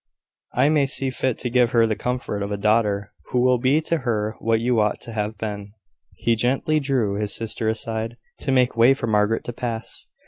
[0.55, 3.81] I may see fit to give her the comfort of a daughter who will be
[3.81, 5.73] to her what you ought to have been."
[6.15, 10.07] He gently drew his sister aside, to make way for Margaret to pass.